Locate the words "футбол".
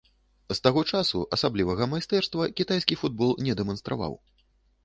3.03-3.39